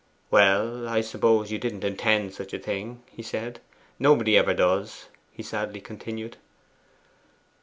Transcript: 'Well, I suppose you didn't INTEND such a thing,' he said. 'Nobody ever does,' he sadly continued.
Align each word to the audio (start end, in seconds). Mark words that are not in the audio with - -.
'Well, 0.31 0.87
I 0.89 1.01
suppose 1.01 1.51
you 1.51 1.59
didn't 1.59 1.83
INTEND 1.83 2.33
such 2.33 2.53
a 2.55 2.57
thing,' 2.57 3.03
he 3.11 3.21
said. 3.21 3.59
'Nobody 3.99 4.35
ever 4.35 4.55
does,' 4.55 5.09
he 5.31 5.43
sadly 5.43 5.79
continued. 5.79 6.37